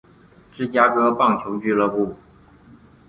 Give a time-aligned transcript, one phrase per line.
[0.51, 2.15] 芝加哥棒球俱乐部。